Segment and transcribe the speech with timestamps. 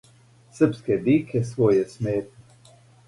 [0.59, 2.75] Српске дике, своје сметње.